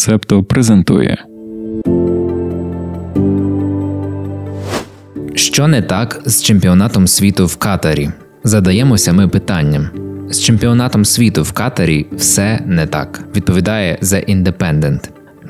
[0.00, 1.24] Септо презентує.
[5.34, 8.10] Що не так з чемпіонатом світу в Катарі?
[8.44, 9.90] Задаємося ми питанням.
[10.30, 13.24] З чемпіонатом світу в Катарі все не так.
[13.36, 15.00] Відповідає The Independent.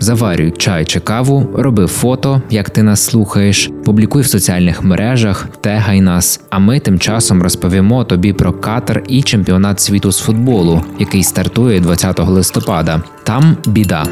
[0.01, 6.01] Заварюй чай чи каву, роби фото, як ти нас слухаєш, публікуй в соціальних мережах, тегай
[6.01, 6.41] нас.
[6.51, 11.81] А ми тим часом розповімо тобі про Катар і чемпіонат світу з футболу, який стартує
[11.81, 13.03] 20 листопада.
[13.25, 14.07] Там біда.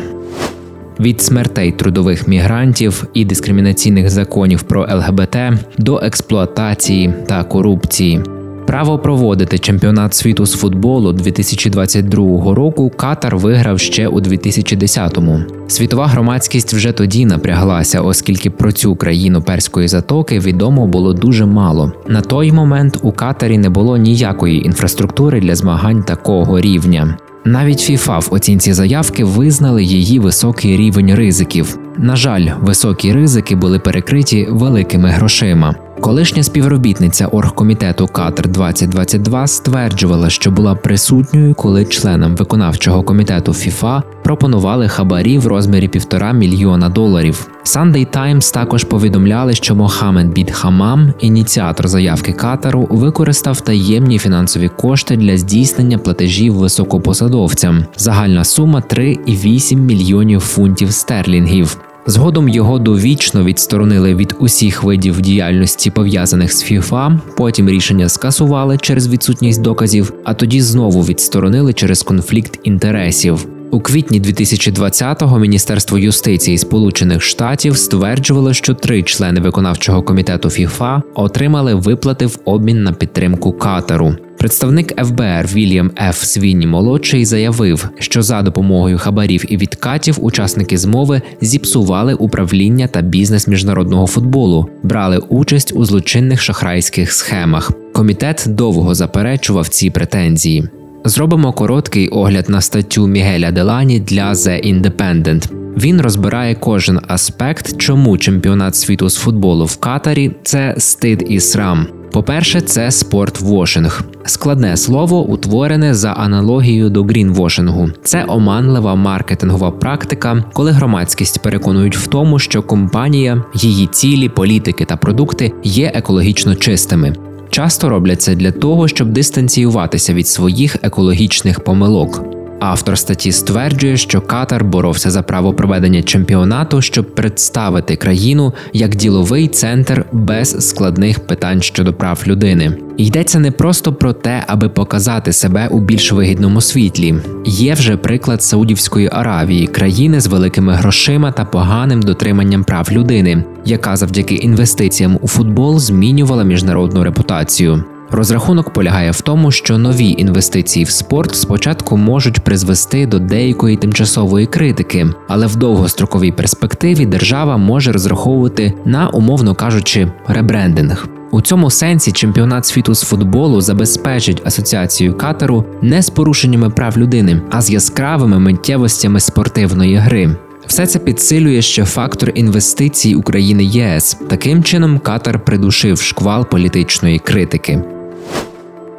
[1.00, 5.36] Від смертей трудових мігрантів і дискримінаційних законів про ЛГБТ
[5.78, 8.22] до експлуатації та корупції.
[8.68, 15.40] Право проводити чемпіонат світу з футболу 2022 року Катар виграв ще у 2010-му.
[15.68, 21.92] Світова громадськість вже тоді напряглася, оскільки про цю країну перської затоки відомо було дуже мало.
[22.08, 27.16] На той момент у Катарі не було ніякої інфраструктури для змагань такого рівня.
[27.44, 31.78] Навіть ФІФА в оцінці заявки визнали її високий рівень ризиків.
[31.96, 35.87] На жаль, високі ризики були перекриті великими грошима.
[36.00, 44.88] Колишня співробітниця оргкомітету Катер 2022 стверджувала, що була присутньою, коли членам виконавчого комітету ФІФА пропонували
[44.88, 47.48] хабарі в розмірі півтора мільйона доларів.
[47.64, 55.16] Sunday Times також повідомляли, що Мохамед Бід Хамам, ініціатор заявки Катару, використав таємні фінансові кошти
[55.16, 57.84] для здійснення платежів високопосадовцям.
[57.96, 61.78] Загальна сума 3,8 мільйонів фунтів стерлінгів.
[62.08, 67.20] Згодом його довічно відсторонили від усіх видів діяльності пов'язаних з ФІФА.
[67.36, 73.57] Потім рішення скасували через відсутність доказів, а тоді знову відсторонили через конфлікт інтересів.
[73.70, 81.74] У квітні 2020-го Міністерство юстиції Сполучених Штатів стверджувало, що три члени виконавчого комітету ФІФА отримали
[81.74, 84.16] виплати в обмін на підтримку Катару.
[84.38, 86.22] Представник ФБР Вільям Ф.
[86.22, 93.48] Свінні молодший заявив, що за допомогою хабарів і відкатів учасники змови зіпсували управління та бізнес
[93.48, 97.72] міжнародного футболу, брали участь у злочинних шахрайських схемах.
[97.94, 100.68] Комітет довго заперечував ці претензії.
[101.04, 105.50] Зробимо короткий огляд на статтю Мігеля Делані для The Independent.
[105.76, 111.86] Він розбирає кожен аспект, чому чемпіонат світу з футболу в Катарі це стид і срам.
[112.12, 114.02] По-перше, це спортвошинг.
[114.24, 117.90] складне слово, утворене за аналогією до грінвошингу.
[118.02, 124.96] Це оманлива маркетингова практика, коли громадськість переконують в тому, що компанія, її цілі, політики та
[124.96, 127.27] продукти є екологічно чистими.
[127.50, 132.37] Часто роблять це для того, щоб дистанціюватися від своїх екологічних помилок.
[132.60, 139.48] Автор статті стверджує, що Катар боровся за право проведення чемпіонату, щоб представити країну як діловий
[139.48, 142.72] центр без складних питань щодо прав людини.
[142.96, 147.14] Йдеться не просто про те, аби показати себе у більш вигідному світлі.
[147.44, 153.96] Є вже приклад Саудівської Аравії, країни з великими грошима та поганим дотриманням прав людини, яка
[153.96, 157.84] завдяки інвестиціям у футбол змінювала міжнародну репутацію.
[158.10, 164.46] Розрахунок полягає в тому, що нові інвестиції в спорт спочатку можуть призвести до деякої тимчасової
[164.46, 171.08] критики, але в довгостроковій перспективі держава може розраховувати на, умовно кажучи, ребрендинг.
[171.30, 177.42] У цьому сенсі чемпіонат світу з футболу забезпечить асоціацію катеру не з порушеннями прав людини,
[177.50, 180.36] а з яскравими миттєвостями спортивної гри.
[180.66, 184.16] Все це підсилює ще фактор інвестицій України ЄС.
[184.28, 187.97] Таким чином Катар придушив шквал політичної критики.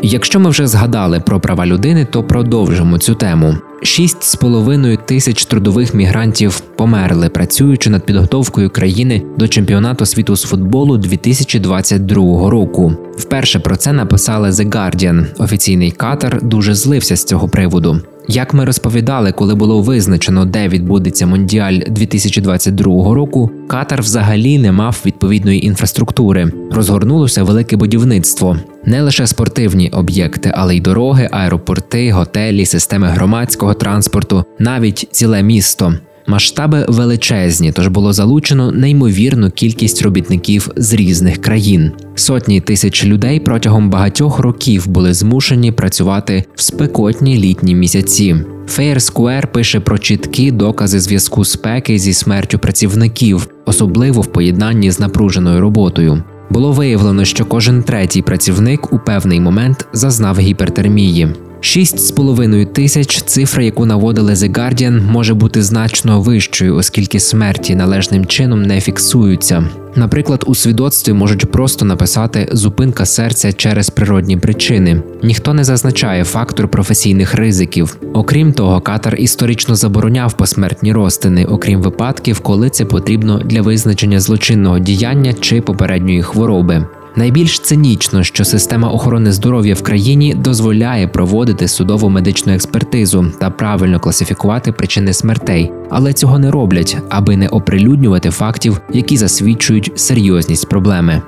[0.02, 3.56] Якщо ми вже згадали про права людини, то продовжимо цю тему.
[3.84, 12.50] 6,5 тисяч трудових мігрантів померли, працюючи над підготовкою країни до чемпіонату світу з футболу 2022
[12.50, 12.94] року.
[13.18, 15.26] Вперше про це написали The Guardian.
[15.38, 18.02] Офіційний катер дуже злився з цього приводу.
[18.32, 25.02] Як ми розповідали, коли було визначено, де відбудеться Мондіаль 2022 року, Катар взагалі не мав
[25.06, 26.52] відповідної інфраструктури.
[26.72, 34.44] Розгорнулося велике будівництво, не лише спортивні об'єкти, але й дороги, аеропорти, готелі, системи громадського транспорту,
[34.60, 35.94] навіть ціле місто.
[36.30, 41.92] Масштаби величезні, тож було залучено неймовірну кількість робітників з різних країн.
[42.16, 48.36] Сотні тисяч людей протягом багатьох років були змушені працювати в спекотні літні місяці.
[48.68, 55.00] Fair Square пише про чіткі докази зв'язку спеки зі смертю працівників, особливо в поєднанні з
[55.00, 56.24] напруженою роботою.
[56.50, 61.28] Було виявлено, що кожен третій працівник у певний момент зазнав гіпертермії.
[61.62, 68.62] 6,5 тисяч цифра, яку наводили The Guardian, може бути значно вищою, оскільки смерті належним чином
[68.62, 69.64] не фіксуються.
[69.96, 75.02] Наприклад, у свідоцтві можуть просто написати зупинка серця через природні причини.
[75.24, 77.98] Ніхто не зазначає фактор професійних ризиків.
[78.14, 84.80] Окрім того, катар історично забороняв посмертні розтини, окрім випадків, коли це потрібно для визначення злочинного
[84.80, 86.86] діяння чи попередньої хвороби.
[87.20, 94.00] Найбільш цинічно, що система охорони здоров'я в країні дозволяє проводити судову медичну експертизу та правильно
[94.00, 101.22] класифікувати причини смертей, але цього не роблять, аби не оприлюднювати фактів, які засвідчують серйозність проблеми.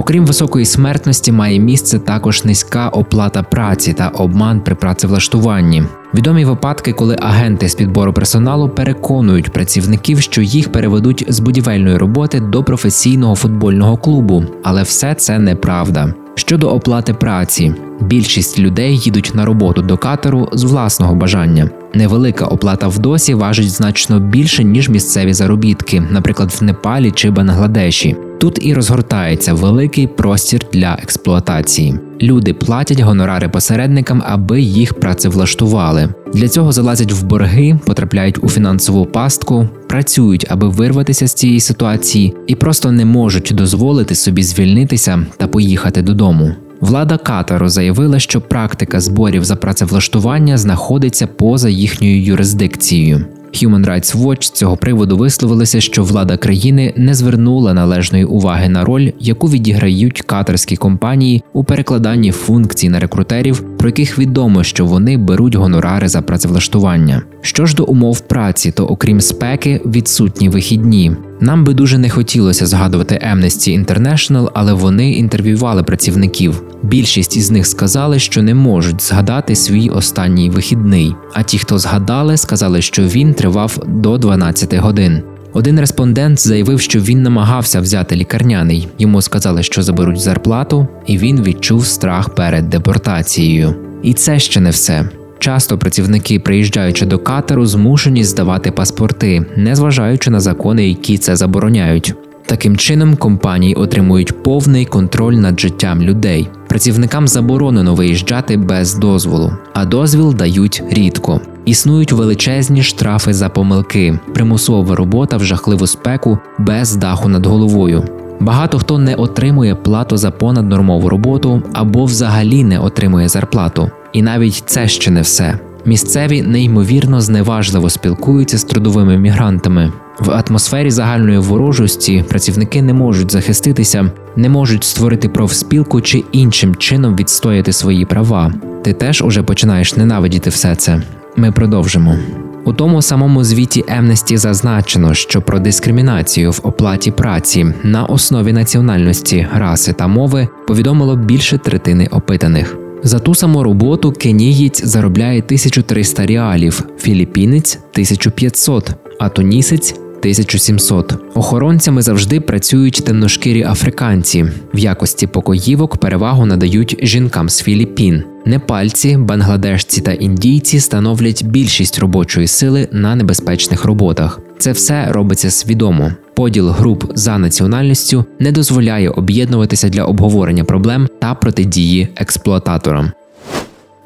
[0.00, 5.82] Окрім високої смертності, має місце також низька оплата праці та обман при працевлаштуванні.
[6.14, 12.40] Відомі випадки, коли агенти з підбору персоналу переконують працівників, що їх переведуть з будівельної роботи
[12.40, 16.14] до професійного футбольного клубу, але все це неправда.
[16.34, 21.70] Щодо оплати праці, більшість людей їдуть на роботу до катеру з власного бажання.
[21.94, 28.16] Невелика оплата в досі важить значно більше ніж місцеві заробітки, наприклад, в Непалі чи Бангладеші.
[28.40, 31.98] Тут і розгортається великий простір для експлуатації.
[32.22, 36.08] Люди платять гонорари посередникам, аби їх працевлаштували.
[36.34, 42.34] Для цього залазять в борги, потрапляють у фінансову пастку, працюють, аби вирватися з цієї ситуації,
[42.46, 46.54] і просто не можуть дозволити собі звільнитися та поїхати додому.
[46.80, 53.26] Влада Катару заявила, що практика зборів за працевлаштування знаходиться поза їхньою юрисдикцією.
[53.52, 58.84] Human Rights Watch з цього приводу висловилися, що влада країни не звернула належної уваги на
[58.84, 65.16] роль, яку відіграють катарські компанії у перекладанні функцій на рекрутерів, про яких відомо, що вони
[65.16, 67.22] беруть гонорари за працевлаштування.
[67.40, 71.12] Що ж до умов праці, то окрім спеки, відсутні вихідні.
[71.40, 76.62] Нам би дуже не хотілося згадувати Amnesty International, але вони інтерв'ювали працівників.
[76.82, 81.14] Більшість із них сказали, що не можуть згадати свій останній вихідний.
[81.34, 85.22] А ті, хто згадали, сказали, що він тривав до 12 годин.
[85.52, 88.88] Один респондент заявив, що він намагався взяти лікарняний.
[88.98, 93.74] Йому сказали, що заберуть зарплату, і він відчув страх перед депортацією.
[94.02, 95.08] І це ще не все.
[95.38, 102.14] Часто працівники, приїжджаючи до катеру, змушені здавати паспорти, незважаючи на закони, які це забороняють.
[102.46, 106.48] Таким чином, компанії отримують повний контроль над життям людей.
[106.68, 111.40] Працівникам заборонено виїжджати без дозволу, а дозвіл дають рідко.
[111.64, 118.04] Існують величезні штрафи за помилки, примусова робота в жахливу спеку без даху над головою.
[118.40, 123.90] Багато хто не отримує плату за понаднормову роботу або взагалі не отримує зарплату.
[124.12, 125.58] І навіть це ще не все.
[125.84, 129.92] Місцеві неймовірно зневажливо спілкуються з трудовими мігрантами.
[130.18, 137.16] В атмосфері загальної ворожості працівники не можуть захиститися, не можуть створити профспілку чи іншим чином
[137.16, 138.52] відстояти свої права.
[138.82, 141.02] Ти теж уже починаєш ненавидіти все це.
[141.36, 142.16] Ми продовжимо.
[142.64, 149.46] У тому самому звіті Емнесті зазначено, що про дискримінацію в оплаті праці на основі національності,
[149.54, 152.76] раси та мови повідомило більше третини опитаних.
[153.02, 161.14] За ту саму роботу кенієць заробляє 1300 реалів, філіппінець 1500, а тунісець 1700.
[161.34, 164.46] Охоронцями завжди працюють темношкірі африканці.
[164.74, 168.24] В якості покоївок перевагу надають жінкам з Філіппін.
[168.46, 174.40] Непальці, бангладешці та індійці становлять більшість робочої сили на небезпечних роботах.
[174.58, 176.12] Це все робиться свідомо.
[176.34, 183.12] Поділ груп за національністю не дозволяє об'єднуватися для обговорення проблем та протидії експлуататорам.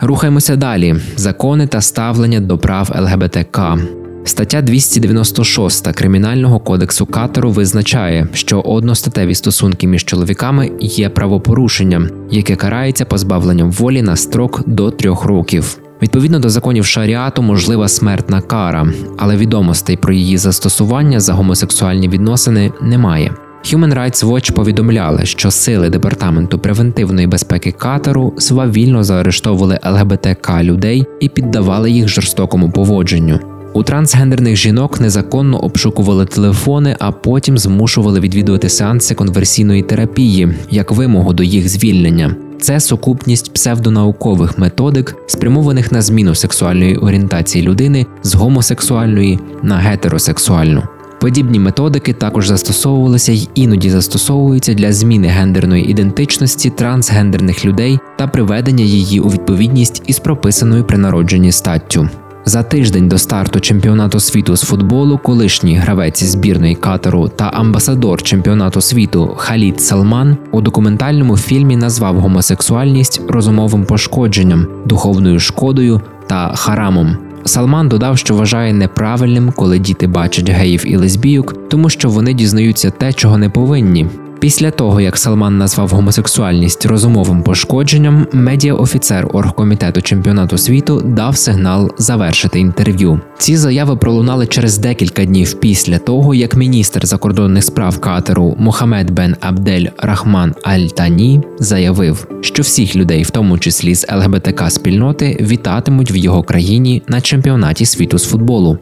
[0.00, 3.78] Рухаємося далі: закони та ставлення до прав ЛГБТК.
[4.26, 13.04] Стаття 296 Кримінального кодексу Катеру визначає, що одностатеві стосунки між чоловіками є правопорушенням, яке карається
[13.04, 15.78] позбавленням волі на строк до трьох років.
[16.02, 18.86] Відповідно до законів шаріату можлива смертна кара,
[19.18, 23.32] але відомостей про її застосування за гомосексуальні відносини немає.
[23.64, 31.28] Human Rights Watch повідомляли, що сили департаменту превентивної безпеки Катару свавільно заарештовували ЛГБТК людей і
[31.28, 33.53] піддавали їх жорстокому поводженню.
[33.74, 41.32] У трансгендерних жінок незаконно обшукували телефони, а потім змушували відвідувати сеанси конверсійної терапії як вимогу
[41.32, 42.36] до їх звільнення.
[42.60, 50.82] Це сукупність псевдонаукових методик, спрямованих на зміну сексуальної орієнтації людини з гомосексуальної на гетеросексуальну.
[51.20, 58.84] Подібні методики також застосовувалися й іноді застосовуються для зміни гендерної ідентичності трансгендерних людей та приведення
[58.84, 62.08] її у відповідність із прописаною при народженні статтю.
[62.46, 68.80] За тиждень до старту чемпіонату світу з футболу, колишній гравець збірної Катару та амбасадор чемпіонату
[68.80, 77.16] світу Халід Салман у документальному фільмі назвав гомосексуальність розумовим пошкодженням, духовною шкодою та харамом.
[77.44, 82.90] Салман додав, що вважає неправильним, коли діти бачать геїв і лесбійок, тому що вони дізнаються
[82.90, 84.06] те, чого не повинні.
[84.44, 92.60] Після того, як Салман назвав гомосексуальність розумовим пошкодженням, медіаофіцер оргкомітету чемпіонату світу дав сигнал завершити
[92.60, 93.20] інтерв'ю.
[93.38, 99.36] Ці заяви пролунали через декілька днів після того, як міністр закордонних справ Катеру Мохамед Бен
[99.40, 106.16] Абдель Рахман Аль-Тані заявив, що всіх людей, в тому числі з ЛГБТК спільноти, вітатимуть в
[106.16, 108.78] його країні на чемпіонаті світу з футболу.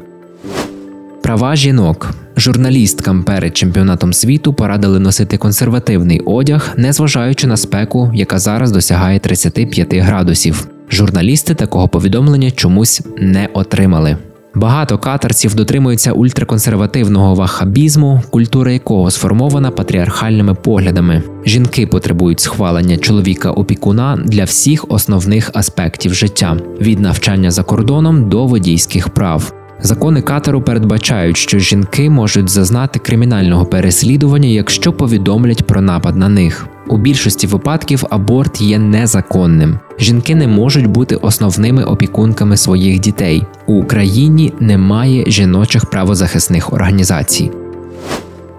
[1.22, 2.10] Права жінок.
[2.36, 9.94] Журналісткам перед чемпіонатом світу порадили носити консервативний одяг, незважаючи на спеку, яка зараз досягає 35
[9.94, 10.66] градусів.
[10.90, 14.16] Журналісти такого повідомлення чомусь не отримали.
[14.54, 21.22] Багато катарців дотримуються ультраконсервативного ваххабізму, культура якого сформована патріархальними поглядами.
[21.46, 29.08] Жінки потребують схвалення чоловіка-опікуна для всіх основних аспектів життя від навчання за кордоном до водійських
[29.08, 29.61] прав.
[29.82, 36.66] Закони Катару передбачають, що жінки можуть зазнати кримінального переслідування, якщо повідомлять про напад на них.
[36.88, 39.78] У більшості випадків аборт є незаконним.
[39.98, 43.46] Жінки не можуть бути основними опікунками своїх дітей.
[43.66, 47.50] У Україні немає жіночих правозахисних організацій.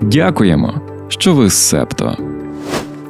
[0.01, 0.73] Дякуємо,
[1.07, 2.17] що ви з септо.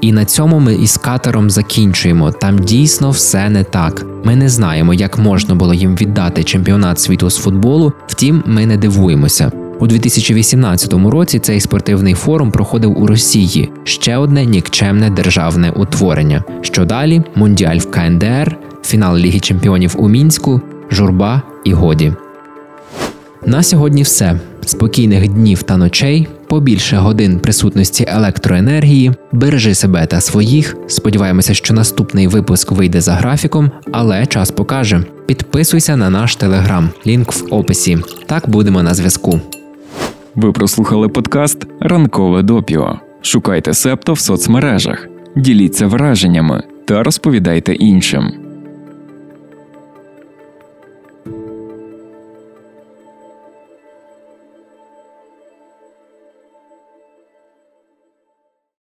[0.03, 2.31] І на цьому ми із катером закінчуємо.
[2.31, 4.05] Там дійсно все не так.
[4.23, 7.93] Ми не знаємо, як можна було їм віддати чемпіонат світу з футболу.
[8.07, 9.51] Втім, ми не дивуємося.
[9.79, 16.43] У 2018 році цей спортивний форум проходив у Росії ще одне нікчемне державне утворення.
[16.61, 17.23] Що далі?
[17.35, 22.13] Мундіаль в КНДР, фінал Ліги Чемпіонів у мінську, журба і годі.
[23.45, 24.39] На сьогодні все.
[24.65, 30.77] Спокійних днів та ночей, побільше годин присутності електроенергії, бережи себе та своїх.
[30.87, 35.03] Сподіваємося, що наступний випуск вийде за графіком, але час покаже.
[35.25, 37.97] Підписуйся на наш телеграм, лінк в описі.
[38.25, 39.39] Так будемо на зв'язку.
[40.35, 42.99] Ви прослухали подкаст Ранкове допіо.
[43.21, 48.42] Шукайте септо в соцмережах, діліться враженнями та розповідайте іншим.